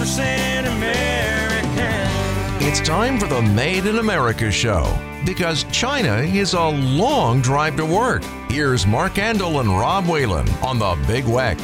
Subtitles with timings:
[0.00, 2.66] 100% American.
[2.66, 7.84] It's time for the Made in America show because China is a long drive to
[7.84, 8.24] work.
[8.48, 11.60] Here's Mark Andol and Rob Whalen on the Big Weck.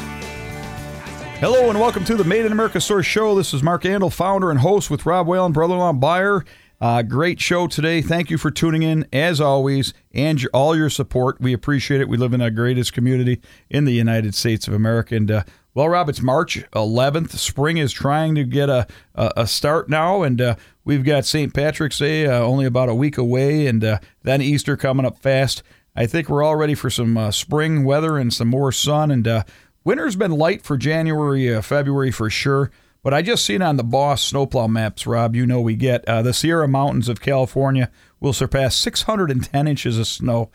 [1.38, 3.34] Hello and welcome to the Made in America Store Show.
[3.34, 6.44] This is Mark Andol, founder and host with Rob Whalen, brother-in-law buyer.
[6.78, 8.02] Uh, great show today.
[8.02, 11.40] Thank you for tuning in as always and your, all your support.
[11.40, 12.08] We appreciate it.
[12.08, 13.40] We live in the greatest community
[13.70, 15.16] in the United States of America.
[15.16, 15.44] And uh,
[15.76, 17.32] well, Rob, it's March 11th.
[17.32, 21.52] Spring is trying to get a, a, a start now, and uh, we've got St.
[21.52, 25.62] Patrick's Day uh, only about a week away, and uh, then Easter coming up fast.
[25.94, 29.10] I think we're all ready for some uh, spring weather and some more sun.
[29.10, 29.44] And uh,
[29.84, 32.70] winter's been light for January, uh, February for sure.
[33.02, 36.32] But I just seen on the Boss snowplow maps, Rob, you know we get the
[36.32, 40.50] Sierra Mountains of California will surpass 610 inches of snow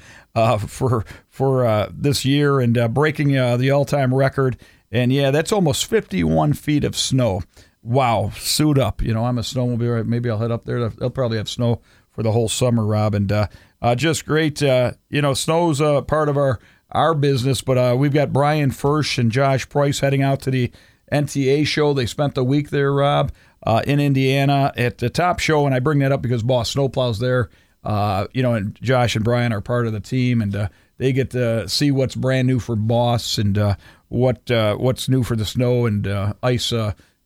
[0.68, 4.58] for for this year and breaking the all-time record.
[4.92, 7.42] And yeah, that's almost 51 feet of snow.
[7.82, 9.02] Wow, suit up.
[9.02, 10.06] You know, I'm a snowmobile.
[10.06, 10.90] Maybe I'll head up there.
[10.90, 13.16] They'll probably have snow for the whole summer, Rob.
[13.16, 13.48] And uh,
[13.96, 14.62] just great.
[14.62, 16.60] you know, snow's a part of our
[16.92, 20.72] our business, but we've got Brian Firsch and Josh Price heading out to the
[21.12, 21.94] NTA show.
[21.94, 23.32] They spent the week there, Rob,
[23.66, 27.20] uh, in Indiana at the top show, and I bring that up because Boss Snowplow's
[27.20, 27.50] there.
[27.84, 31.12] Uh, you know, and Josh and Brian are part of the team, and uh, they
[31.12, 33.76] get to see what's brand new for Boss and uh,
[34.12, 36.74] what uh, what's new for the snow and uh, ice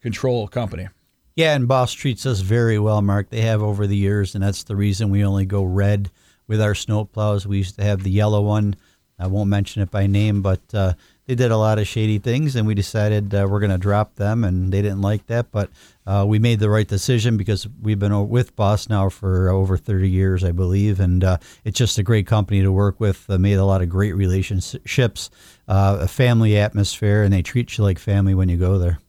[0.01, 0.87] control company.
[1.35, 3.29] Yeah, and Boss treats us very well, Mark.
[3.29, 6.11] They have over the years, and that's the reason we only go red
[6.47, 7.45] with our snow plows.
[7.45, 8.75] We used to have the yellow one.
[9.19, 10.61] I won't mention it by name, but
[11.27, 14.15] they did a lot of shady things, and we decided uh, we're going to drop
[14.15, 15.51] them, and they didn't like that.
[15.51, 15.71] But
[16.05, 20.07] uh, we made the right decision because we've been with Boss now for over 30
[20.07, 23.27] years, I believe, and uh, it's just a great company to work with.
[23.27, 25.31] Uh, made a lot of great relationships,
[25.67, 28.99] uh, a family atmosphere, and they treat you like family when you go there.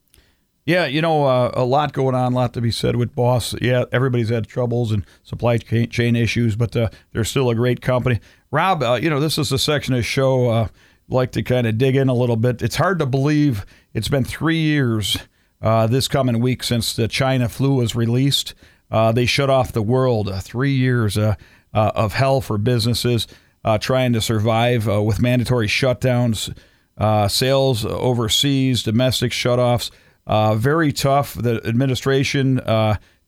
[0.64, 3.54] Yeah, you know, uh, a lot going on, a lot to be said with Boss.
[3.60, 8.18] Yeah, everybody's had troubles and supply chain issues, but they're still a great company.
[8.50, 10.68] Rob, you know, this is a section of the show
[11.08, 12.62] like to kind of dig in a little bit.
[12.62, 13.64] It's hard to believe
[13.94, 15.16] it's been three years
[15.62, 18.54] uh, this coming week since the China flu was released.
[18.90, 20.28] Uh, they shut off the world.
[20.28, 21.34] Uh, three years uh,
[21.72, 23.26] uh, of hell for businesses
[23.66, 26.56] uh, trying to survive with mandatory shutdowns,
[27.30, 29.90] sales overseas, domestic shutoffs.
[30.58, 31.34] very tough.
[31.34, 32.60] The administration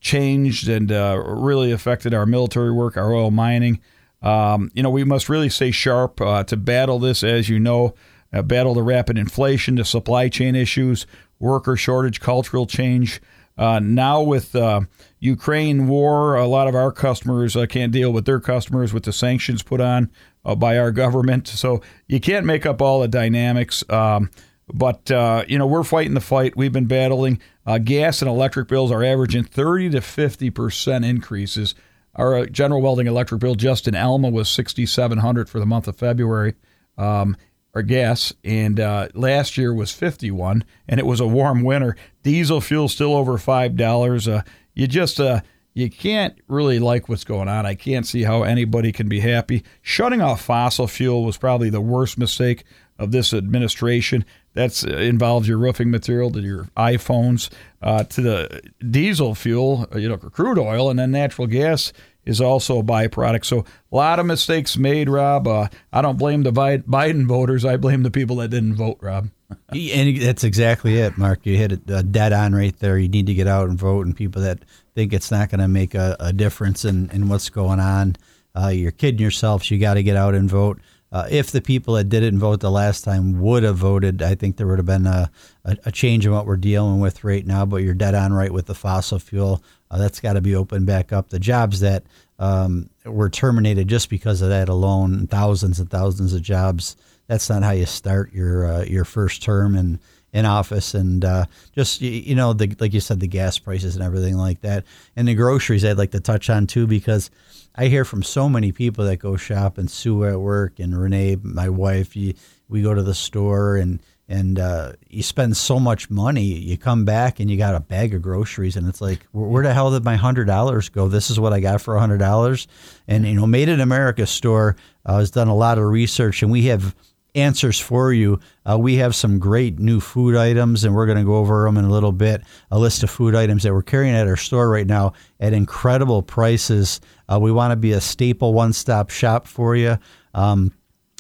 [0.01, 3.81] changed and really affected our military work, our oil mining.
[4.23, 7.95] Um, you know, we must really stay sharp uh, to battle this, as you know,
[8.33, 11.07] uh, battle the rapid inflation, the supply chain issues,
[11.39, 13.21] worker shortage, cultural change.
[13.57, 14.81] Uh, now with uh,
[15.19, 19.13] Ukraine war, a lot of our customers uh, can't deal with their customers with the
[19.13, 20.11] sanctions put on
[20.45, 21.49] uh, by our government.
[21.49, 23.85] So you can't make up all the dynamics.
[23.91, 24.31] Um,
[24.73, 25.09] but
[25.49, 26.55] you know we're fighting the fight.
[26.55, 27.41] We've been battling.
[27.85, 31.75] gas and electric bills are averaging 30 to 50 percent increases
[32.19, 35.97] our uh, General Welding electric bill just in Elma was 6700 for the month of
[35.97, 36.55] February.
[36.99, 37.37] Um,
[37.75, 41.97] our gas, and uh, last year was 51, and it was a warm winter.
[42.25, 44.27] Diesel fuel still over five dollars.
[44.27, 44.43] Uh,
[44.75, 45.43] you just uh,
[45.79, 47.65] you can't really like what's going on.
[47.65, 49.63] I can't see how anybody can be happy.
[49.81, 52.65] Shutting off fossil fuel was probably the worst mistake
[52.99, 54.25] of this administration.
[54.55, 57.49] That uh, involves your roofing material to your iPhones,
[57.81, 61.93] uh, to the diesel fuel, uh, you know, crude oil, and then natural gas
[62.25, 63.45] is also a byproduct.
[63.45, 65.47] So a lot of mistakes made, Rob.
[65.47, 67.65] Uh, I don't blame the Biden voters.
[67.65, 69.29] I blame the people that didn't vote, Rob.
[69.69, 71.47] and that's exactly it, Mark.
[71.47, 72.99] You hit it dead on right there.
[72.99, 74.59] You need to get out and vote, and people that
[74.99, 78.17] think it's not going to make a, a, difference in, in what's going on,
[78.57, 79.71] uh, you're kidding yourselves.
[79.71, 80.81] You got to get out and vote.
[81.13, 84.57] Uh, if the people that didn't vote the last time would have voted, I think
[84.57, 85.31] there would have been a,
[85.65, 87.65] a, a, change in what we're dealing with right now.
[87.65, 89.63] But you're dead on right with the fossil fuel.
[89.89, 91.29] Uh, that's got to be opened back up.
[91.29, 92.03] The jobs that
[92.41, 96.97] um, were terminated just because of that alone, thousands and thousands of jobs.
[97.29, 100.01] That's not how you start your uh, your first term in
[100.33, 104.05] in office, and uh, just you, know, the, like you said, the gas prices and
[104.05, 104.85] everything like that,
[105.17, 105.85] and the groceries.
[105.85, 107.31] I'd like to touch on too because
[107.75, 111.37] I hear from so many people that go shop and Sue at work and Renee,
[111.43, 112.17] my wife.
[112.17, 112.35] You,
[112.69, 116.43] we go to the store and and uh, you spend so much money.
[116.43, 119.73] You come back and you got a bag of groceries, and it's like, where the
[119.73, 121.09] hell did my hundred dollars go?
[121.09, 122.69] This is what I got for a hundred dollars.
[123.07, 124.77] And you know, Made in America store
[125.07, 126.95] uh, has done a lot of research, and we have
[127.41, 128.41] answers for you.
[128.69, 131.77] Uh, we have some great new food items, and we're going to go over them
[131.77, 132.43] in a little bit.
[132.71, 136.23] A list of food items that we're carrying at our store right now at incredible
[136.23, 137.01] prices.
[137.29, 139.99] Uh, we want to be a staple one stop shop for you.
[140.35, 140.73] Um,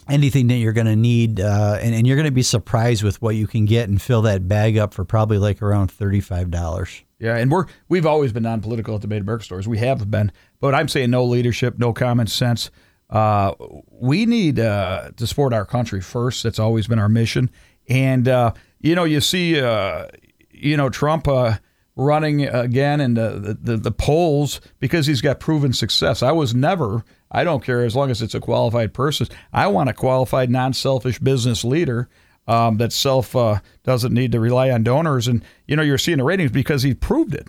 [0.08, 3.20] anything that you're going to need, uh, and, and you're going to be surprised with
[3.20, 7.04] what you can get and fill that bag up for probably like around thirty-five dollars.
[7.18, 9.66] Yeah, and we're we've always been non-political at the Made America stores.
[9.66, 12.70] We have been, but I'm saying no leadership, no common sense.
[13.10, 13.54] Uh,
[13.90, 16.42] we need uh, to support our country first.
[16.42, 17.50] That's always been our mission.
[17.88, 20.08] And uh, you know, you see, uh,
[20.50, 21.56] you know, Trump uh,
[21.96, 26.22] running again in the, the the polls because he's got proven success.
[26.22, 27.04] I was never.
[27.30, 29.28] I don't care as long as it's a qualified person.
[29.52, 32.08] I want a qualified, non-selfish business leader
[32.46, 35.28] um, that self uh, doesn't need to rely on donors.
[35.28, 37.48] And you know, you're seeing the ratings because he proved it.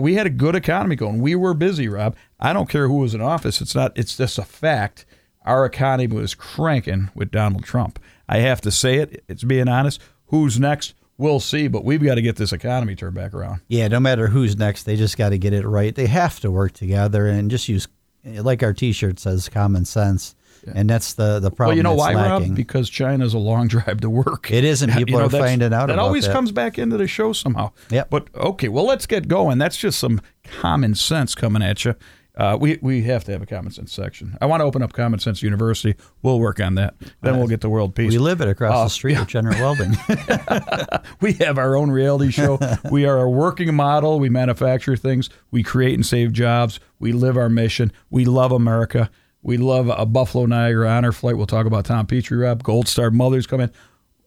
[0.00, 1.20] We had a good economy going.
[1.20, 2.16] We were busy, Rob.
[2.40, 3.60] I don't care who was in office.
[3.60, 3.92] It's not.
[3.96, 5.04] It's just a fact.
[5.44, 7.98] Our economy was cranking with Donald Trump.
[8.28, 9.24] I have to say it.
[9.28, 10.00] It's being honest.
[10.26, 10.94] Who's next?
[11.16, 11.68] We'll see.
[11.68, 13.62] But we've got to get this economy turned back around.
[13.66, 15.94] Yeah, no matter who's next, they just got to get it right.
[15.94, 17.88] They have to work together and just use,
[18.24, 20.34] like our T-shirt says, common sense.
[20.74, 21.68] And that's the the problem.
[21.70, 22.48] Well, you know why, lacking.
[22.48, 22.56] Rob?
[22.56, 24.50] Because China's a long drive to work.
[24.50, 26.32] It is, and people You know, are finding out about That always that.
[26.32, 27.70] comes back into the show somehow.
[27.90, 28.04] Yeah.
[28.10, 29.58] But okay, well, let's get going.
[29.58, 30.20] That's just some
[30.60, 31.94] common sense coming at you.
[32.38, 34.38] Uh, we we have to have a common sense section.
[34.40, 35.96] I want to open up Common Sense University.
[36.22, 36.94] We'll work on that.
[37.20, 38.12] Then we'll get to world peace.
[38.12, 39.96] we live it across Oh, the street at General Welding.
[41.20, 42.58] We have our own reality show.
[42.92, 44.20] we are a working model.
[44.20, 45.28] We manufacture things.
[45.50, 46.78] We create and save jobs.
[47.00, 47.92] We live our mission.
[48.10, 49.10] We love America.
[49.42, 51.36] We love a Buffalo Niagara honor flight.
[51.36, 52.62] We'll talk about Tom Petrie, Rob.
[52.62, 53.70] Gold Star mothers coming.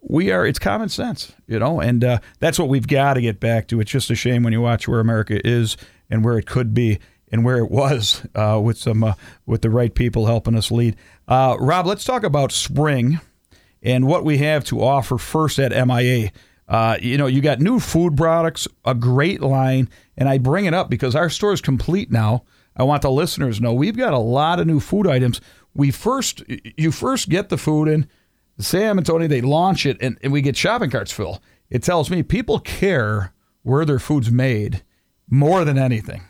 [0.02, 0.46] We are.
[0.46, 3.80] It's common sense, you know, and uh, that's what we've got to get back to.
[3.80, 5.78] It's just a shame when you watch where America is
[6.10, 7.00] and where it could be
[7.32, 9.14] and where it was uh, with some uh,
[9.46, 10.96] with the right people helping us lead.
[11.28, 13.20] Uh, Rob, let's talk about spring
[13.82, 16.32] and what we have to offer first at MIA.
[16.68, 20.74] Uh, you know, you got new food products, a great line, and I bring it
[20.74, 22.44] up because our store is complete now.
[22.76, 25.42] I want the listeners to know we've got a lot of new food items.
[25.74, 26.44] We first,
[26.78, 28.08] you first get the food in.
[28.58, 31.42] Sam and Tony, they launch it, and, and we get shopping carts full.
[31.70, 34.84] It tells me people care where their food's made
[35.30, 36.24] more than anything.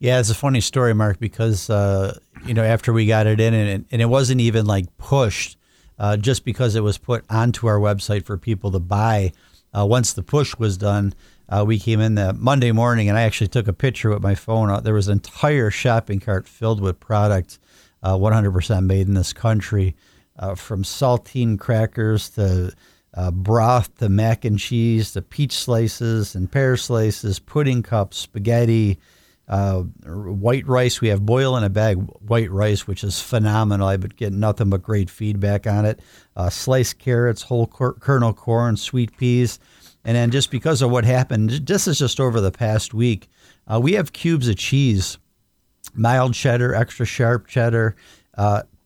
[0.00, 2.16] Yeah, it's a funny story, Mark, because uh,
[2.46, 5.56] you know after we got it in, and, and it wasn't even like pushed,
[5.98, 9.32] uh, just because it was put onto our website for people to buy.
[9.76, 11.14] Uh, once the push was done,
[11.48, 14.34] uh, we came in that Monday morning, and I actually took a picture with my
[14.34, 14.70] phone.
[14.70, 17.58] Uh, There was an entire shopping cart filled with product,
[18.02, 19.96] uh, 100% made in this country,
[20.38, 22.72] uh, from saltine crackers to
[23.14, 28.98] uh, broth to mac and cheese to peach slices and pear slices, pudding cups, spaghetti
[29.48, 31.00] uh, white rice.
[31.00, 33.88] We have boil in a bag white rice, which is phenomenal.
[33.88, 36.00] I've been getting nothing but great feedback on it.
[36.36, 39.58] Uh, sliced carrots, whole cor- kernel corn, sweet peas.
[40.04, 43.28] And then just because of what happened, this is just over the past week,
[43.66, 45.18] uh, we have cubes of cheese,
[45.94, 47.96] mild cheddar, extra sharp cheddar.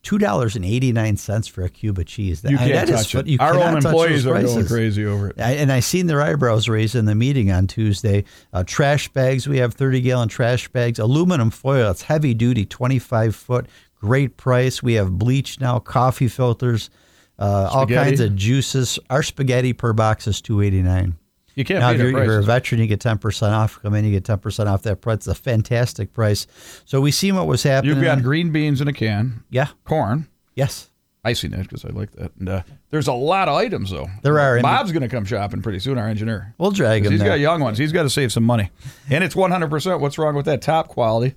[0.02, 2.42] Two dollars and eighty nine cents for a cube of cheese.
[2.42, 3.26] You I- can't that is touch fu- it.
[3.28, 5.40] You Our own employees are going crazy over it.
[5.40, 8.24] I, and I seen their eyebrows raise in the meeting on Tuesday.
[8.52, 10.98] Uh, trash bags, we have 30 gallon trash bags.
[10.98, 13.66] Aluminum foil, it's heavy duty, 25 foot,
[14.00, 14.82] great price.
[14.82, 16.90] We have bleach now, coffee filters,
[17.38, 18.98] uh, all kinds of juices.
[19.08, 21.14] Our spaghetti per box is 289
[21.54, 23.80] You can't now, if our you're, if you're a veteran, you get 10% off.
[23.82, 25.16] Come in, you get 10% off that price.
[25.16, 26.46] It's a fantastic price.
[26.84, 27.94] So we seen what was happening.
[27.96, 30.28] You've got green beans in a can, yeah, corn.
[30.54, 30.88] yes.
[31.24, 32.32] I seen that because I like that.
[32.36, 34.08] And uh, there's a lot of items though.
[34.22, 35.96] There are, Bob's going to come shopping pretty soon.
[35.96, 36.52] Our engineer.
[36.58, 37.28] We'll drag him He's there.
[37.28, 37.78] got young ones.
[37.78, 38.70] He's got to save some money,
[39.08, 39.70] and it's 100.
[39.70, 40.62] percent What's wrong with that?
[40.62, 41.36] Top quality,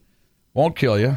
[0.56, 1.16] won't kill you.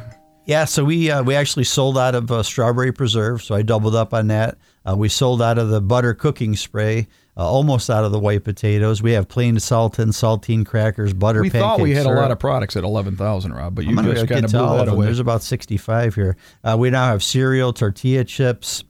[0.48, 3.94] Yeah, so we uh, we actually sold out of uh, strawberry preserve, so I doubled
[3.94, 4.56] up on that.
[4.88, 8.44] Uh, we sold out of the butter cooking spray, uh, almost out of the white
[8.44, 9.02] potatoes.
[9.02, 11.42] We have plain saltine, saltine crackers, butter.
[11.42, 14.26] We thought we had a lot of products at 11,000, Rob, but you I'm just
[14.26, 15.04] kind of blew that away.
[15.04, 16.38] There's about 65 here.
[16.64, 18.84] Uh, we now have cereal, tortilla chips.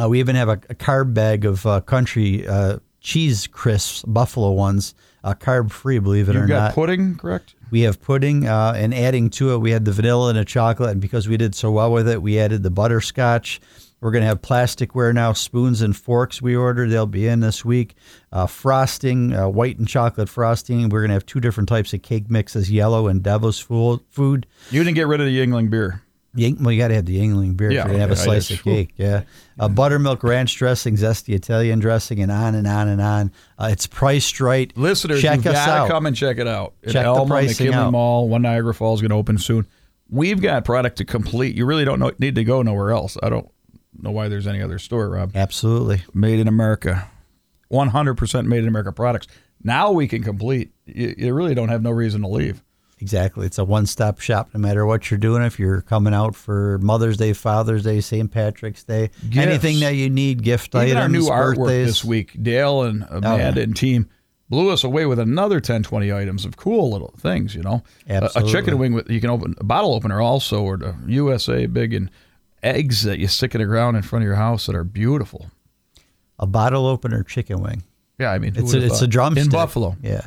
[0.00, 4.52] Uh, we even have a, a carb bag of uh, country uh, cheese crisps, buffalo
[4.52, 5.98] ones, uh, carb free.
[5.98, 7.54] Believe it You or not, you got pudding, correct?
[7.70, 10.90] We have pudding, uh, and adding to it, we had the vanilla and the chocolate.
[10.90, 13.60] And because we did so well with it, we added the butterscotch.
[14.00, 16.90] We're going to have plasticware now, spoons and forks we ordered.
[16.90, 17.94] They'll be in this week.
[18.30, 20.88] Uh, frosting, uh, white and chocolate frosting.
[20.90, 24.00] We're going to have two different types of cake mixes, yellow and devil's food.
[24.10, 24.46] food.
[24.70, 26.02] You didn't get rid of the Yuengling beer.
[26.36, 28.10] Ying- Well, you got to have the Yuengling beer Yeah, if you're going to have
[28.10, 28.92] a slice of cake.
[28.96, 29.22] Yeah.
[29.58, 33.32] Uh, buttermilk ranch dressing, zesty Italian dressing, and on and on and on.
[33.58, 34.70] Uh, it's priced right.
[34.76, 35.86] Listeners, Check you've us got out.
[35.86, 36.74] to come and check it out.
[36.84, 37.90] At Check the Elma, pricing McKinley out.
[37.92, 39.66] Mall, One Niagara Falls is going to open soon.
[40.08, 41.56] We've got product to complete.
[41.56, 43.16] You really don't know, need to go nowhere else.
[43.22, 43.48] I don't
[44.00, 45.32] know why there's any other store, Rob.
[45.34, 46.02] Absolutely.
[46.14, 47.08] Made in America.
[47.72, 49.26] 100% made in America products.
[49.62, 50.70] Now we can complete.
[50.84, 52.62] You, you really don't have no reason to leave.
[52.98, 53.44] Exactly.
[53.46, 55.42] It's a one stop shop no matter what you're doing.
[55.42, 58.30] If you're coming out for Mother's Day, Father's Day, St.
[58.30, 59.46] Patrick's Day, Gifts.
[59.46, 63.60] anything that you need, gift Even items, our new artwork this week, Dale and Amanda
[63.60, 64.08] Oh, and team
[64.48, 67.82] blew us away with another 10, 20 items of cool little things, you know.
[68.08, 71.66] A- A, chicken wing with you can open a bottle opener also or the USA
[71.66, 72.10] big and
[72.62, 75.50] eggs that you stick in the ground in front of your house that are beautiful.
[76.38, 77.82] A bottle opener chicken wing.
[78.18, 79.44] Yeah, I mean, It's a, it's a drumstick.
[79.44, 79.96] in Buffalo.
[80.02, 80.22] Yeah.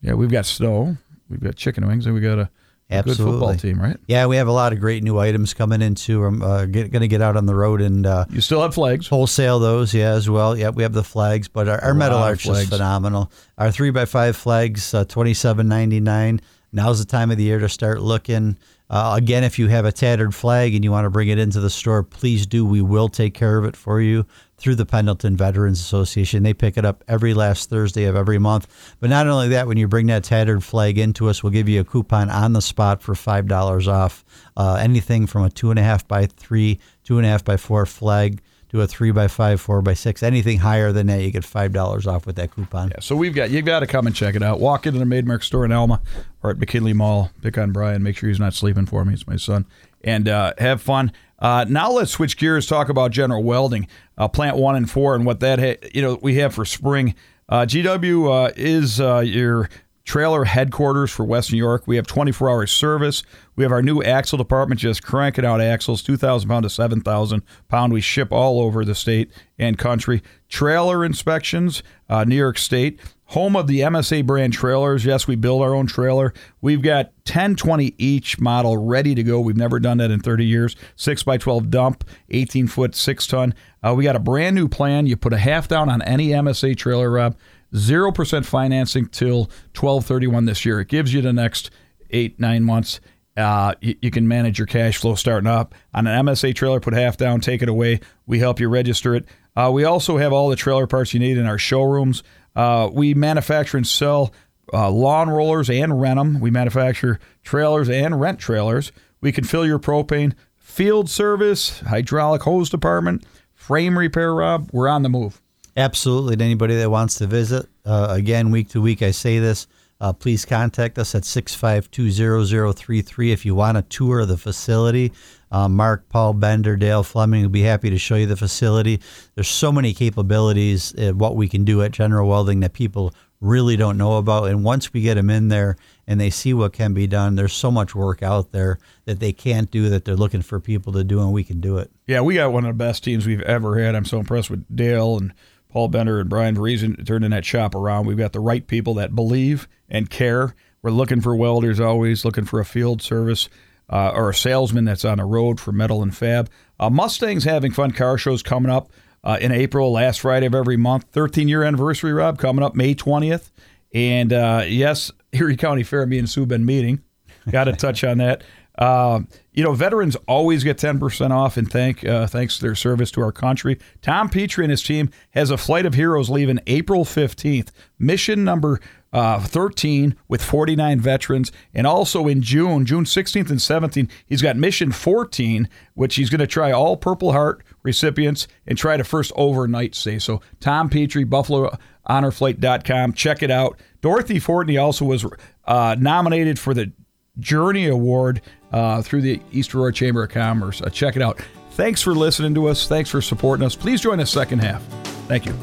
[0.00, 0.96] Yeah, we've got snow,
[1.28, 2.50] we've got chicken wings, and we got a,
[2.90, 3.96] good football team, right?
[4.06, 6.24] Yeah, we have a lot of great new items coming into.
[6.24, 9.08] I'm uh, going to get out on the road and uh, You still have flags.
[9.08, 10.56] wholesale those, yeah, as well.
[10.56, 13.32] Yeah, we have the flags, but our, our metal arch is phenomenal.
[13.58, 16.40] Our three by five flags, uh, twenty seven ninety nine.
[16.72, 18.58] Now's the time of the year to start looking.
[18.90, 21.58] Uh, again, if you have a tattered flag and you want to bring it into
[21.58, 22.66] the store, please do.
[22.66, 24.26] We will take care of it for you
[24.58, 26.42] through the Pendleton Veterans Association.
[26.42, 28.96] They pick it up every last Thursday of every month.
[29.00, 31.80] But not only that, when you bring that tattered flag into us, we'll give you
[31.80, 34.24] a coupon on the spot for five dollars off
[34.56, 37.56] uh, anything from a two and a half by three, two and a half by
[37.56, 38.42] four flag
[38.74, 40.20] to a three by five, four by six.
[40.22, 42.88] Anything higher than that, you get five dollars off with that coupon.
[42.88, 44.58] Yeah, so we've got you've got to come and check it out.
[44.58, 46.02] Walk into the Made Mark store in Elma
[46.42, 47.30] or at McKinley Mall.
[47.40, 48.02] Pick on Brian.
[48.02, 49.14] Make sure he's not sleeping for me.
[49.14, 49.64] It's my son.
[50.02, 51.12] And uh, have fun.
[51.38, 52.66] Uh, now let's switch gears.
[52.66, 53.86] Talk about General Welding,
[54.18, 57.14] uh, Plant One and Four, and what that ha- you know we have for spring.
[57.48, 59.68] Uh, GW uh, is uh, your
[60.04, 61.84] trailer headquarters for West New York.
[61.86, 63.22] We have 24 hour service.
[63.56, 67.92] We have our new axle department just cranking out axles, 2,000 pound to 7,000 pound.
[67.92, 70.22] We ship all over the state and country.
[70.48, 73.00] Trailer inspections, uh, New York State.
[73.28, 75.06] Home of the MSA brand trailers.
[75.06, 76.34] Yes, we build our own trailer.
[76.60, 79.40] We've got 10, 20 each model ready to go.
[79.40, 80.76] We've never done that in 30 years.
[80.96, 83.54] 6 by 12 dump, 18 foot, 6 ton.
[83.82, 85.06] Uh, we got a brand new plan.
[85.06, 87.34] You put a half down on any MSA trailer, Rob.
[87.74, 90.80] 0% financing till 1231 this year.
[90.80, 91.70] It gives you the next
[92.10, 93.00] eight, nine months.
[93.36, 95.74] Uh, you, you can manage your cash flow starting up.
[95.92, 98.00] On an MSA trailer, put half down, take it away.
[98.26, 99.26] We help you register it.
[99.56, 102.22] Uh, we also have all the trailer parts you need in our showrooms.
[102.54, 104.32] Uh, we manufacture and sell
[104.72, 106.40] uh, lawn rollers and rent them.
[106.40, 108.92] We manufacture trailers and rent trailers.
[109.20, 114.70] We can fill your propane, field service, hydraulic hose department, frame repair, Rob.
[114.72, 115.40] We're on the move.
[115.76, 116.34] Absolutely.
[116.34, 119.66] And anybody that wants to visit, uh, again, week to week, I say this.
[120.00, 125.12] Uh, please contact us at 652 0033 if you want a tour of the facility.
[125.50, 129.00] Uh, Mark, Paul, Bender, Dale Fleming will be happy to show you the facility.
[129.34, 133.76] There's so many capabilities at what we can do at General Welding that people really
[133.76, 134.48] don't know about.
[134.48, 135.76] And once we get them in there
[136.06, 139.32] and they see what can be done, there's so much work out there that they
[139.32, 141.90] can't do that they're looking for people to do, and we can do it.
[142.06, 143.94] Yeah, we got one of the best teams we've ever had.
[143.94, 145.32] I'm so impressed with Dale and
[145.74, 148.06] Paul Bender and Brian Verizon turning that shop around.
[148.06, 150.54] We've got the right people that believe and care.
[150.82, 153.48] We're looking for welders always, looking for a field service
[153.90, 156.48] uh, or a salesman that's on the road for metal and fab.
[156.78, 158.92] Uh, Mustang's having fun car shows coming up
[159.24, 161.06] uh, in April, last Friday of every month.
[161.10, 163.50] 13 year anniversary, Rob, coming up May 20th.
[163.92, 167.02] And uh, yes, Erie County Fair, me and Sue been meeting.
[167.50, 168.44] Got to touch on that.
[168.76, 173.10] Um, you know, veterans always get 10% off and thank uh, thanks to their service
[173.12, 173.78] to our country.
[174.02, 177.68] Tom Petrie and his team has a flight of heroes leaving April 15th.
[177.98, 178.80] Mission number
[179.12, 181.52] uh, 13 with 49 veterans.
[181.72, 186.40] And also in June, June 16th and 17th, he's got mission 14, which he's going
[186.40, 190.18] to try all Purple Heart recipients and try to first overnight stay.
[190.18, 191.70] So Tom Petrie, Buffalo
[192.08, 193.12] BuffaloHonorFlight.com.
[193.12, 193.78] Check it out.
[194.00, 195.24] Dorothy Fortney also was
[195.64, 196.92] uh, nominated for the
[197.38, 198.40] Journey Award
[198.72, 200.80] uh, through the East Aurora Chamber of Commerce.
[200.80, 201.40] Uh, check it out.
[201.72, 202.86] Thanks for listening to us.
[202.86, 203.74] Thanks for supporting us.
[203.74, 204.82] Please join us second half.
[205.26, 205.54] Thank you.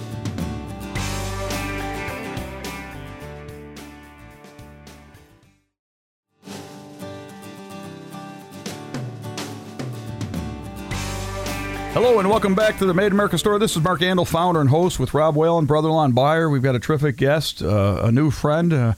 [11.93, 13.59] Hello and welcome back to the Made in America store.
[13.59, 16.49] This is Mark Andol, founder and host with Rob Whalen, brother-in-law and buyer.
[16.49, 18.93] We've got a terrific guest, uh, a new friend, uh,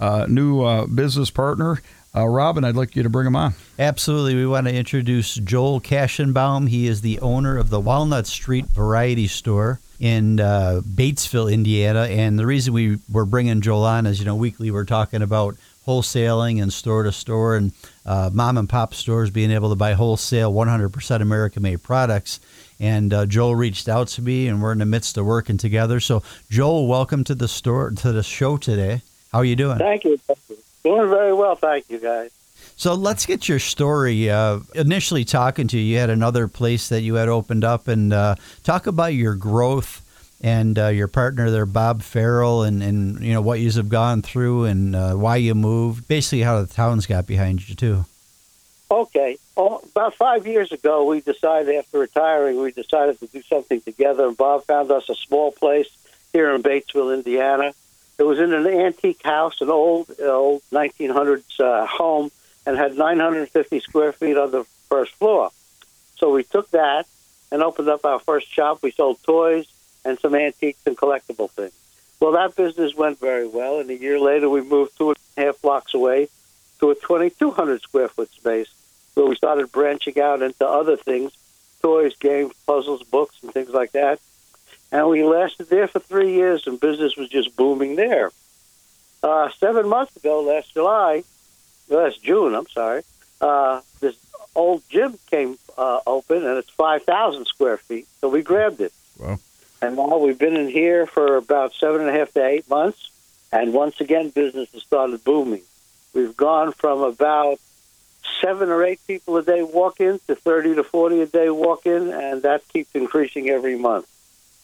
[0.00, 1.80] uh, new uh, business partner.
[2.18, 3.54] Uh, Robin, I'd like you to bring him on.
[3.78, 4.34] Absolutely.
[4.34, 6.68] We want to introduce Joel Cashenbaum.
[6.68, 12.02] He is the owner of the Walnut Street Variety Store in uh, Batesville, Indiana.
[12.10, 15.56] And the reason we were bringing Joel on is, you know, weekly we're talking about
[15.86, 17.72] wholesaling and store to store and
[18.04, 22.40] uh, mom and pop stores being able to buy wholesale 100% American made products.
[22.80, 26.00] And uh, Joel reached out to me, and we're in the midst of working together.
[26.00, 29.02] So, Joel, welcome to the store to the show today.
[29.30, 29.78] How are you doing?
[29.78, 30.18] Thank you.
[30.88, 32.30] Doing very well, thank you, guys.
[32.76, 34.30] So let's get your story.
[34.30, 38.10] Uh, initially, talking to you, you had another place that you had opened up, and
[38.10, 40.00] uh, talk about your growth
[40.40, 44.22] and uh, your partner there, Bob Farrell, and, and you know what you have gone
[44.22, 46.08] through and uh, why you moved.
[46.08, 48.06] Basically, how the town's got behind you too.
[48.90, 49.36] Okay.
[49.58, 54.26] Oh, about five years ago, we decided after retiring, we decided to do something together.
[54.26, 55.90] And Bob found us a small place
[56.32, 57.74] here in Batesville, Indiana.
[58.18, 62.30] It was in an antique house, an old, old 1900s uh, home,
[62.66, 65.50] and had 950 square feet on the first floor.
[66.16, 67.06] So we took that
[67.52, 68.80] and opened up our first shop.
[68.82, 69.66] We sold toys
[70.04, 71.72] and some antiques and collectible things.
[72.20, 75.40] Well, that business went very well, and a year later, we moved two and a
[75.42, 76.28] half blocks away
[76.80, 78.68] to a 2,200 square foot space
[79.14, 81.32] where we started branching out into other things
[81.80, 84.18] toys, games, puzzles, books, and things like that.
[84.90, 88.30] And we lasted there for three years, and business was just booming there.
[89.22, 91.24] Uh, seven months ago, last July,
[91.88, 93.02] last June, I'm sorry,
[93.40, 94.16] uh, this
[94.54, 98.06] old gym came uh, open, and it's 5,000 square feet.
[98.20, 98.92] So we grabbed it.
[99.18, 99.38] Wow.
[99.82, 103.10] And now we've been in here for about seven and a half to eight months,
[103.52, 105.62] and once again, business has started booming.
[106.14, 107.60] We've gone from about
[108.40, 111.86] seven or eight people a day walk in to 30 to 40 a day walk
[111.86, 114.08] in, and that keeps increasing every month.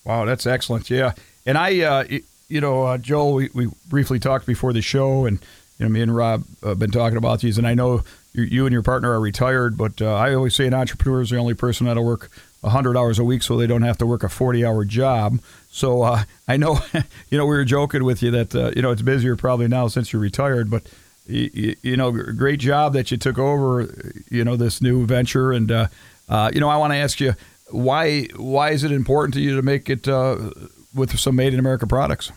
[0.04, 0.90] Wow, that's excellent.
[0.90, 1.12] Yeah,
[1.46, 2.04] and I, uh,
[2.49, 5.38] you know, uh, Joel, we, we briefly talked before the show, and
[5.78, 8.02] you know, me and Rob have been talking about these, and I know
[8.34, 11.30] you, you and your partner are retired, but uh, I always say an entrepreneur is
[11.30, 12.30] the only person that'll work
[12.61, 15.40] 100 hours a week so they don't have to work a 40 hour job.
[15.70, 16.80] So uh, I know,
[17.30, 19.88] you know, we were joking with you that, uh, you know, it's busier probably now
[19.88, 20.82] since you're retired, but,
[21.26, 25.52] you, you know, great job that you took over, you know, this new venture.
[25.52, 25.87] And, uh,
[26.28, 27.34] uh you know, I want to ask you,
[27.71, 30.50] why why is it important to you to make it uh,
[30.94, 32.33] with some made in America products?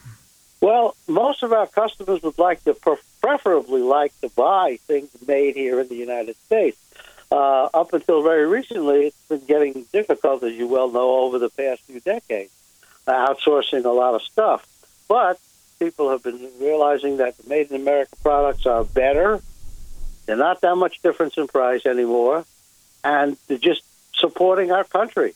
[0.61, 2.73] Well, most of our customers would like to
[3.21, 6.77] preferably like to buy things made here in the United States.
[7.29, 11.49] Uh, up until very recently, it's been getting difficult, as you well know, over the
[11.49, 12.51] past few decades,
[13.05, 14.65] uh, outsourcing a lot of stuff.
[15.07, 15.39] But
[15.77, 19.41] people have been realizing that the made in America products are better.
[20.25, 22.45] They're not that much difference in price anymore,
[23.03, 23.83] and they're just
[24.17, 25.33] supporting our country.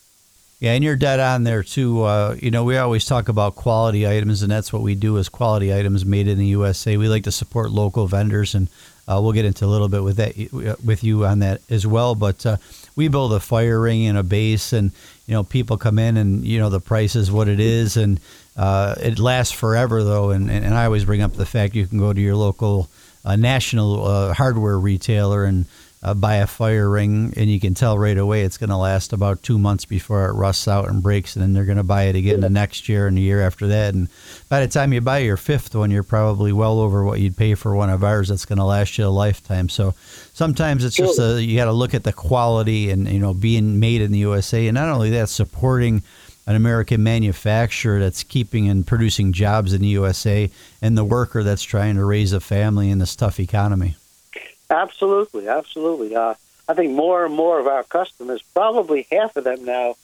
[0.60, 2.04] Yeah, and you're dead on there too.
[2.04, 5.28] Uh, you know, we always talk about quality items, and that's what we do is
[5.28, 6.98] quality items made in the USA.
[6.98, 8.68] We like to support local vendors, and
[9.08, 12.14] uh, we'll get into a little bit with that with you on that as well.
[12.14, 12.58] But uh,
[12.96, 14.92] we build a fire ring and a base, and
[15.26, 18.20] you know, people come in, and you know, the price is what it is, and
[18.56, 20.30] uh, it lasts forever though.
[20.30, 22.88] And, and, and I always bring up the fact you can go to your local
[23.26, 25.66] uh, national uh, hardware retailer and
[26.04, 29.14] uh, buy a fire ring, and you can tell right away it's going to last
[29.14, 32.04] about two months before it rusts out and breaks, and then they're going to buy
[32.04, 33.94] it again the next year and the year after that.
[33.94, 34.10] And
[34.50, 37.54] by the time you buy your fifth one, you're probably well over what you'd pay
[37.54, 39.70] for one of ours that's going to last you a lifetime.
[39.70, 39.94] So
[40.34, 43.80] sometimes it's just a, you got to look at the quality and you know being
[43.80, 46.02] made in the USA, and not only that, supporting
[46.48, 50.50] an American manufacturer that's keeping and producing jobs in the USA,
[50.82, 53.96] and the worker that's trying to raise a family in this tough economy.
[54.72, 56.16] Absolutely, absolutely.
[56.16, 56.36] Uh,
[56.68, 59.96] I think more and more of our customers, probably half of them now,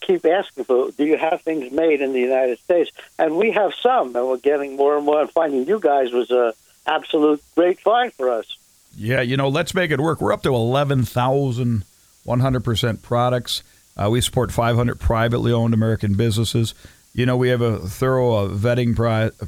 [0.00, 2.90] keep asking for, do you have things made in the United States?
[3.18, 5.20] And we have some, and we're getting more and more.
[5.20, 6.54] And finding you guys was a
[6.86, 8.56] absolute great find for us.
[8.96, 10.20] Yeah, you know, let's make it work.
[10.20, 11.84] We're up to 11,000
[12.26, 13.62] 100% products.
[13.96, 16.74] Uh, we support 500 privately owned American businesses.
[17.12, 18.96] You know, we have a thorough uh, vetting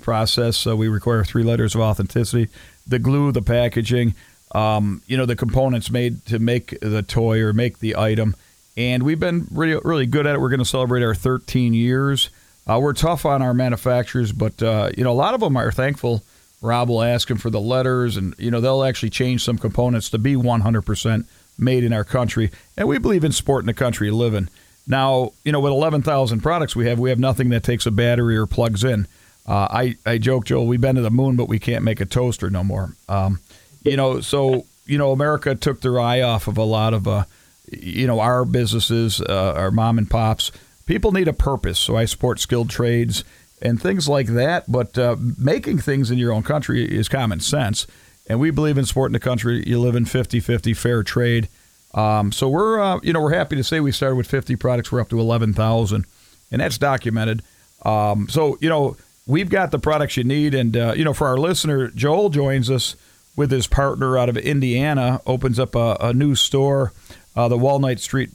[0.02, 0.56] process.
[0.56, 2.48] So we require three letters of authenticity
[2.86, 4.14] the glue, the packaging
[4.52, 8.36] um, you know, the components made to make the toy or make the item.
[8.76, 10.40] And we've been really, really good at it.
[10.40, 12.30] We're going to celebrate our 13 years.
[12.66, 15.70] Uh, we're tough on our manufacturers, but, uh, you know, a lot of them are
[15.70, 16.22] thankful.
[16.60, 20.10] Rob will ask them for the letters, and, you know, they'll actually change some components
[20.10, 21.26] to be 100%
[21.58, 22.50] made in our country.
[22.76, 24.48] And we believe in supporting the country living.
[24.86, 28.36] Now, you know, with 11,000 products we have, we have nothing that takes a battery
[28.36, 29.06] or plugs in.
[29.46, 32.06] Uh, I, I joke, Joel, we've been to the moon, but we can't make a
[32.06, 32.94] toaster no more.
[33.08, 33.40] Um,
[33.86, 37.24] you know, so you know, America took their eye off of a lot of, uh,
[37.70, 40.52] you know, our businesses, uh, our mom and pops.
[40.86, 43.24] People need a purpose, so I support skilled trades
[43.60, 44.70] and things like that.
[44.70, 47.86] But uh, making things in your own country is common sense,
[48.28, 49.64] and we believe in supporting the country.
[49.66, 51.48] You live in 50-50 fair trade.
[51.94, 54.92] Um, so we're, uh, you know, we're happy to say we started with 50 products.
[54.92, 56.04] We're up to 11,000,
[56.52, 57.42] and that's documented.
[57.84, 58.96] Um, so you know,
[59.26, 62.70] we've got the products you need, and uh, you know, for our listener, Joel joins
[62.70, 62.94] us
[63.36, 66.92] with his partner out of Indiana, opens up a, a new store,
[67.36, 68.30] uh, the Walnut Street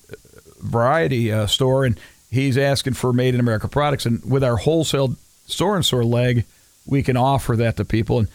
[0.60, 4.06] Variety uh, store, and he's asking for made in America products.
[4.06, 5.16] And with our wholesale
[5.48, 6.46] store and store leg,
[6.86, 8.20] we can offer that to people.
[8.20, 8.28] And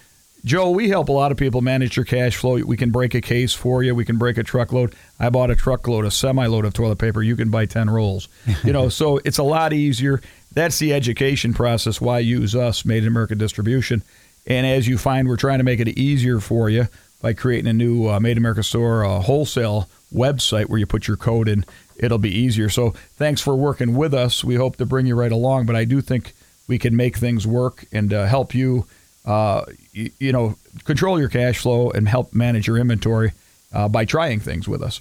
[0.45, 2.55] Joe, we help a lot of people manage their cash flow.
[2.55, 3.95] We can break a case for you.
[3.95, 4.95] We can break a truckload.
[5.19, 7.23] I bought a truckload, a semi-load of toilet paper.
[7.23, 8.29] You can buy ten rolls.
[8.63, 10.21] You know, so it's a lot easier.
[10.53, 12.01] That's the education process.
[12.01, 14.03] Why use us, Made in America distribution?
[14.47, 16.89] And as you find, we're trying to make it easier for you
[17.21, 21.17] by creating a new uh, Made America store uh, wholesale website where you put your
[21.17, 21.65] code in.
[21.97, 22.69] It'll be easier.
[22.69, 24.45] So thanks for working with us.
[24.45, 25.67] We hope to bring you right along.
[25.67, 26.35] But I do think
[26.69, 28.87] we can make things work and uh, help you
[29.27, 33.33] uh, you, you, know, control your cash flow and help manage your inventory
[33.73, 35.01] uh, by trying things with us.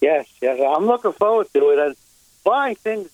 [0.00, 1.78] Yes, yes, I'm looking forward to it.
[1.78, 1.96] And
[2.44, 3.08] buying things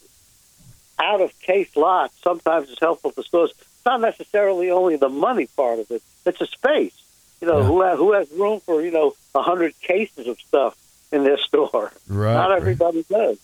[0.99, 3.53] out of case lots sometimes is helpful for stores.
[3.85, 6.99] It's not necessarily only the money part of it; it's a space.
[7.43, 7.67] You know, yeah.
[7.67, 10.75] who has, who has room for you know a hundred cases of stuff
[11.13, 11.93] in their store?
[12.09, 12.33] Right.
[12.33, 13.29] Not everybody right.
[13.29, 13.39] does.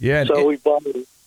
[0.00, 0.24] Yeah.
[0.24, 0.78] So it, we buy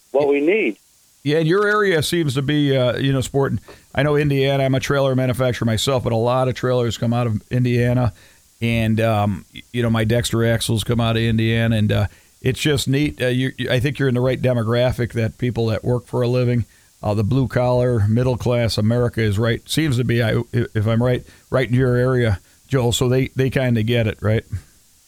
[0.09, 0.77] what it, we need.
[1.21, 3.59] Yeah, and your area seems to be, uh, you know, sporting.
[3.93, 4.63] I know Indiana.
[4.63, 8.11] I'm a trailer manufacturer myself, but a lot of trailers come out of Indiana,
[8.59, 12.07] and um, you know, my Dexter axles come out of Indiana, and uh,
[12.41, 13.21] it's just neat.
[13.21, 16.27] Uh, you, I think you're in the right demographic that people that work for a
[16.27, 16.65] living,
[17.03, 19.67] uh, the blue collar, middle class America is right.
[19.67, 22.91] Seems to be, I, if I'm right, right in your area, Joel.
[22.91, 24.43] So they they kind of get it, right?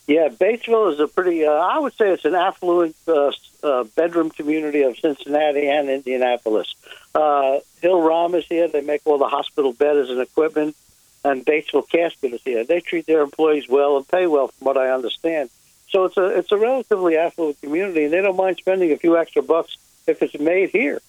[0.07, 1.45] Yeah, Batesville is a pretty.
[1.45, 3.31] Uh, I would say it's an affluent uh,
[3.63, 6.73] uh, bedroom community of Cincinnati and Indianapolis.
[7.15, 8.67] Uh, Hill-Rom is here.
[8.67, 10.75] They make all the hospital beds and equipment,
[11.23, 12.65] and Batesville Casket is here.
[12.65, 15.49] They treat their employees well and pay well, from what I understand.
[15.87, 19.15] So it's a it's a relatively affluent community, and they don't mind spending a few
[19.15, 20.99] extra bucks if it's made here.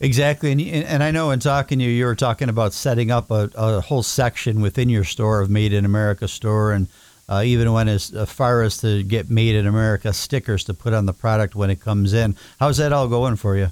[0.00, 3.32] Exactly, and and I know in talking to you, you were talking about setting up
[3.32, 6.86] a, a whole section within your store of Made in America store and
[7.28, 11.06] uh, even when as far as to get made in America stickers to put on
[11.06, 12.36] the product when it comes in.
[12.60, 13.68] How's that all going for you?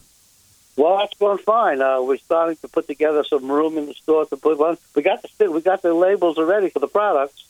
[0.77, 1.81] Well, that's going fine.
[1.81, 4.77] Uh, we're starting to put together some room in the store to put one.
[4.95, 7.45] We got the we got the labels already for the products.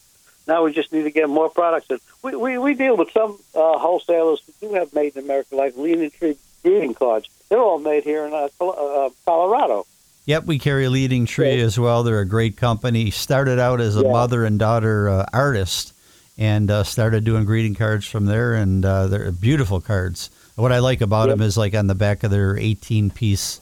[0.47, 1.87] Now we just need to get more products.
[1.91, 5.57] And we, we, we deal with some uh, wholesalers who do have made in America,
[5.57, 6.37] like Leanin' Tree
[6.67, 7.29] greeting cards.
[7.49, 9.87] They're all made here in uh, uh Colorado.
[10.27, 12.03] Yep, we carry Leanin' Tree as well.
[12.03, 13.13] They're a great company.
[13.13, 14.11] Started out as a yeah.
[14.11, 15.93] mother and daughter uh, artist
[16.37, 20.31] and uh, started doing greeting cards from there, and uh, they're beautiful cards.
[20.57, 21.39] What I like about yep.
[21.39, 23.61] them is like on the back of their 18 piece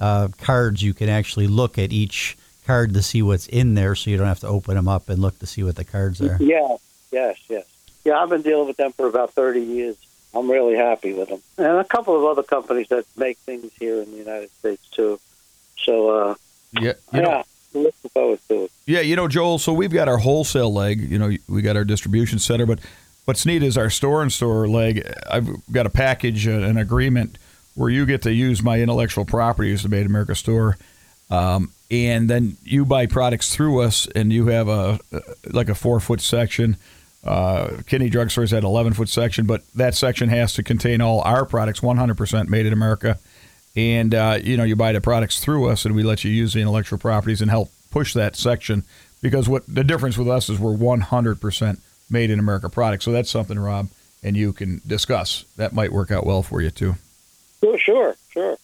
[0.00, 4.10] uh, cards, you can actually look at each card to see what's in there, so
[4.10, 6.38] you don't have to open them up and look to see what the cards are.
[6.40, 6.76] Yeah,
[7.12, 7.66] yes, yes,
[8.04, 8.18] yeah.
[8.18, 9.96] I've been dealing with them for about 30 years.
[10.36, 14.02] I'm really happy with them, and a couple of other companies that make things here
[14.02, 15.18] in the United States too.
[15.78, 16.34] So, uh,
[16.80, 17.42] yeah, you know, yeah
[17.76, 18.72] looking forward to it.
[18.86, 19.58] Yeah, you know, Joel.
[19.58, 21.00] So we've got our wholesale leg.
[21.00, 22.80] You know, we got our distribution center, but
[23.24, 25.06] what's neat is our store and store leg.
[25.30, 27.38] I've got a package, uh, an agreement
[27.74, 30.76] where you get to use my intellectual property as the Made America store.
[31.30, 34.98] Um, and then you buy products through us, and you have a
[35.44, 36.76] like a four foot section.
[37.24, 41.44] Uh, Kinney Drugstore's at 11 foot section, but that section has to contain all our
[41.44, 43.18] products, 100% made in America
[43.76, 46.54] and uh, you know you buy the products through us, and we let you use
[46.54, 48.82] the intellectual properties and help push that section.
[49.22, 53.04] Because what the difference with us is we're 100% made in America products.
[53.04, 53.88] So that's something, Rob,
[54.22, 55.44] and you can discuss.
[55.56, 56.94] That might work out well for you too.
[57.60, 58.56] Sure, sure, sure.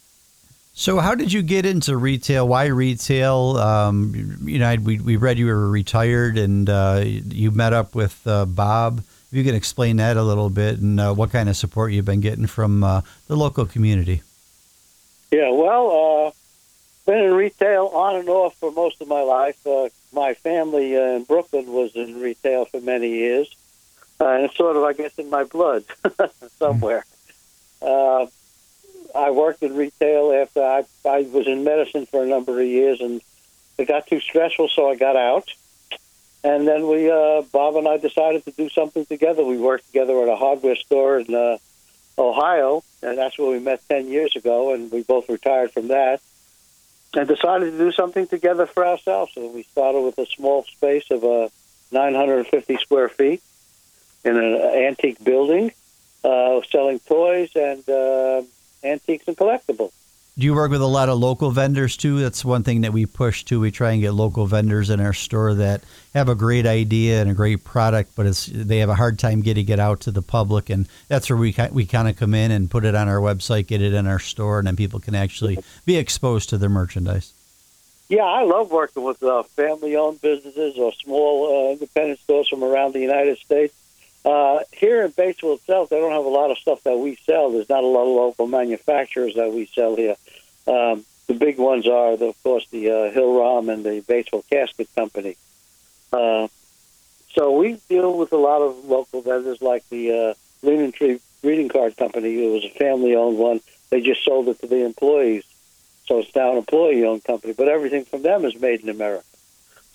[0.74, 2.48] So, how did you get into retail?
[2.48, 3.58] Why retail?
[3.58, 8.26] Um, you know, we, we read you were retired and uh, you met up with
[8.26, 9.00] uh, Bob.
[9.00, 12.06] If you can explain that a little bit and uh, what kind of support you've
[12.06, 14.22] been getting from uh, the local community.
[15.30, 16.30] Yeah, well, uh,
[17.04, 19.66] been in retail on and off for most of my life.
[19.66, 23.54] Uh, my family in Brooklyn was in retail for many years,
[24.20, 25.84] and it's sort of, I guess, in my blood
[26.58, 27.04] somewhere.
[27.80, 28.26] Uh,
[29.14, 33.00] I worked in retail after I, I was in medicine for a number of years,
[33.00, 33.20] and
[33.78, 35.48] it got too stressful, so I got out.
[36.44, 39.44] And then we, uh, Bob and I, decided to do something together.
[39.44, 41.58] We worked together at a hardware store in uh,
[42.18, 46.20] Ohio, and that's where we met 10 years ago, and we both retired from that
[47.14, 49.32] and decided to do something together for ourselves.
[49.34, 51.48] So we started with a small space of uh,
[51.90, 53.42] 950 square feet
[54.24, 55.72] in an antique building,
[56.24, 58.42] uh, selling toys and uh,
[58.82, 59.92] antiques and collectibles.
[60.38, 62.20] Do you work with a lot of local vendors too?
[62.20, 63.60] That's one thing that we push too.
[63.60, 65.82] We try and get local vendors in our store that
[66.14, 69.42] have a great idea and a great product, but it's they have a hard time
[69.42, 72.50] getting it out to the public, and that's where we we kind of come in
[72.50, 75.14] and put it on our website, get it in our store, and then people can
[75.14, 77.34] actually be exposed to their merchandise.
[78.08, 82.94] Yeah, I love working with uh, family-owned businesses or small uh, independent stores from around
[82.94, 83.74] the United States.
[84.24, 87.50] Uh, here in Batesville itself, they don't have a lot of stuff that we sell.
[87.50, 90.16] There's not a lot of local manufacturers that we sell here.
[90.66, 94.48] Um, the big ones are, the, of course, the uh, Hill Rom and the Batesville
[94.48, 95.36] Casket Company.
[96.12, 96.46] Uh,
[97.32, 101.68] so we deal with a lot of local vendors like the uh, Leanin' Tree Greeting
[101.68, 102.46] Card Company.
[102.46, 103.60] It was a family-owned one.
[103.90, 105.44] They just sold it to the employees,
[106.06, 107.54] so it's now an employee-owned company.
[107.54, 109.24] But everything from them is made in America.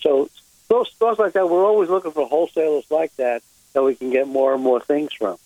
[0.02, 0.30] So
[0.66, 3.42] stores like that, we're always looking for wholesalers like that
[3.74, 5.38] that we can get more and more things from.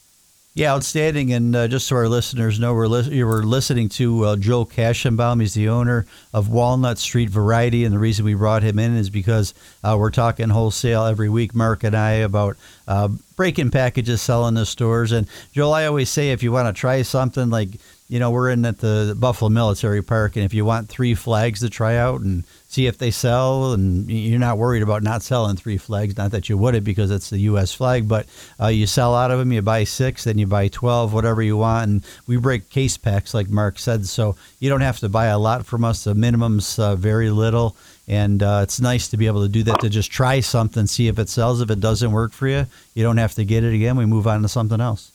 [0.53, 1.31] Yeah, outstanding.
[1.31, 4.65] And uh, just so our listeners know, we're li- you were listening to uh, Joel
[4.65, 5.39] Kashenbaum.
[5.39, 7.85] He's the owner of Walnut Street Variety.
[7.85, 11.55] And the reason we brought him in is because uh, we're talking wholesale every week,
[11.55, 13.07] Mark and I, about uh,
[13.37, 15.13] breaking packages, selling the stores.
[15.13, 17.69] And Joel, I always say if you want to try something like,
[18.11, 21.61] you know, we're in at the Buffalo Military Park, and if you want three flags
[21.61, 25.55] to try out and see if they sell, and you're not worried about not selling
[25.55, 27.73] three flags, not that you would it because it's the U.S.
[27.73, 28.25] flag, but
[28.59, 31.55] uh, you sell out of them, you buy six, then you buy 12, whatever you
[31.55, 35.27] want, and we break case packs, like Mark said, so you don't have to buy
[35.27, 36.03] a lot from us.
[36.03, 37.77] The minimum's uh, very little,
[38.09, 41.07] and uh, it's nice to be able to do that to just try something, see
[41.07, 41.61] if it sells.
[41.61, 43.95] If it doesn't work for you, you don't have to get it again.
[43.95, 45.13] We move on to something else.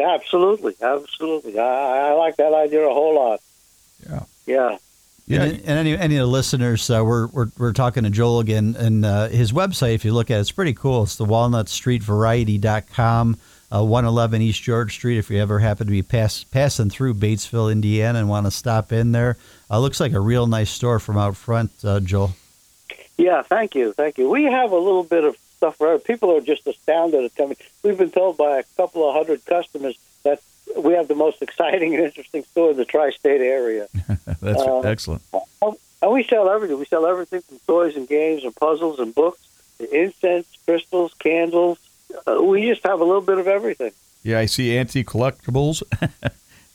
[0.00, 1.58] Absolutely, absolutely.
[1.58, 3.40] I, I like that idea a whole lot.
[4.08, 4.20] Yeah.
[4.46, 4.78] Yeah.
[5.26, 5.44] Yeah.
[5.44, 8.76] And, and any any of the listeners, uh, we're, we're we're talking to Joel again,
[8.78, 11.04] and uh, his website, if you look at it, it's pretty cool.
[11.04, 13.36] It's the walnutstreetvariety.com,
[13.72, 15.16] uh, 111 East George Street.
[15.16, 18.92] If you ever happen to be pass, passing through Batesville, Indiana, and want to stop
[18.92, 19.38] in there,
[19.70, 22.34] uh, looks like a real nice store from out front, uh, Joel.
[23.16, 24.28] Yeah, thank you, thank you.
[24.28, 27.56] We have a little bit of stuff for people are just astounded at coming.
[27.82, 30.40] We've been told by a couple of hundred customers that
[30.76, 33.88] we have the most exciting and interesting store in the tri-state area.
[34.40, 35.22] That's Uh, excellent.
[36.02, 36.78] And we sell everything.
[36.78, 39.40] We sell everything from toys and games and puzzles and books,
[39.78, 41.78] to incense, crystals, candles.
[42.26, 43.92] Uh, we just have a little bit of everything.
[44.22, 45.82] Yeah, I see antique collectibles.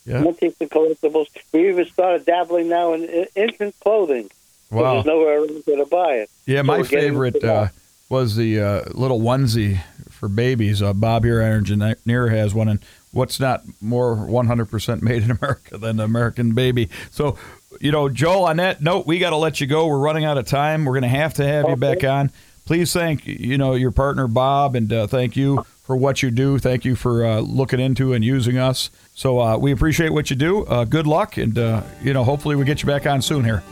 [0.06, 0.17] yeah.
[0.25, 1.28] Antiques and collectibles.
[1.54, 4.32] We even started dabbling now in in infant clothing.
[4.71, 4.93] Wow.
[4.93, 6.30] There's nowhere else to buy it.
[6.47, 7.67] Yeah, So my favorite uh,
[8.09, 10.81] was the uh, little onesie for babies.
[10.81, 12.79] Uh, Bob here at Engineer has one, and
[13.11, 16.89] what's not more 100% made in America than the American baby?
[17.11, 17.37] So,
[17.79, 19.87] you know, Joel, on that note, we got to let you go.
[19.87, 20.85] We're running out of time.
[20.85, 22.31] We're going to have to have you back on.
[22.65, 26.59] Please thank you know your partner Bob, and uh, thank you for what you do.
[26.59, 28.91] Thank you for uh, looking into and using us.
[29.15, 30.65] So uh, we appreciate what you do.
[30.65, 33.63] Uh, good luck, and uh, you know, hopefully we get you back on soon here.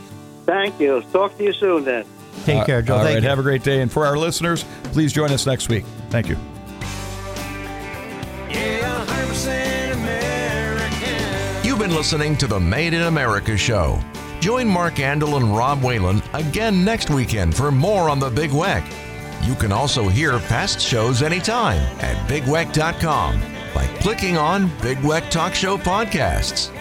[0.48, 1.04] Thank you.
[1.14, 2.06] Talk to you soon then.
[2.46, 2.98] Take uh, care, Joel.
[2.98, 3.30] All Thank right, you.
[3.30, 3.82] have a great day.
[3.82, 5.86] And for our listeners, please join us next week.
[6.10, 6.38] Thank you.
[8.50, 11.66] Yeah, 100% American.
[11.66, 14.00] You've been listening to the Made in America show.
[14.40, 18.86] Join Mark Andol and Rob Whalen again next weekend for more on the Big Weck.
[19.46, 23.42] You can also hear past shows anytime at bigweck.com
[23.74, 26.77] by clicking on Big Weck Talk Show Podcasts.